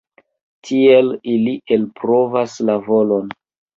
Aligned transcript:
Tiel 0.69 1.11
ili 1.33 1.53
elprovas 1.77 2.57
la 2.71 2.79
volon. 2.89 3.31